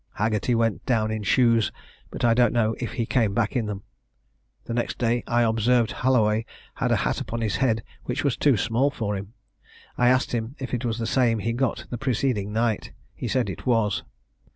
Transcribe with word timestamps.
Haggerty 0.15 0.55
went 0.55 0.83
down 0.87 1.11
in 1.11 1.21
shoes, 1.21 1.71
but 2.09 2.25
I 2.25 2.33
don't 2.33 2.53
know 2.53 2.75
if 2.79 2.93
he 2.93 3.05
came 3.05 3.35
back 3.35 3.55
in 3.55 3.67
them. 3.67 3.83
The 4.63 4.73
next 4.73 4.97
day 4.97 5.23
I 5.27 5.43
observed 5.43 5.91
Holloway 5.91 6.43
had 6.73 6.91
a 6.91 6.95
hat 7.05 7.21
upon 7.21 7.41
his 7.41 7.57
head 7.57 7.83
which 8.05 8.23
was 8.23 8.35
too 8.35 8.57
small 8.57 8.89
for 8.89 9.15
him. 9.15 9.35
I 9.99 10.09
asked 10.09 10.31
him 10.31 10.55
if 10.57 10.73
it 10.73 10.83
was 10.85 10.97
the 10.97 11.05
same 11.05 11.37
he 11.37 11.53
got 11.53 11.85
the 11.91 11.99
preceding 11.99 12.51
night. 12.51 12.93
He 13.13 13.27
said 13.27 13.47
it 13.47 13.67
was. 13.67 14.01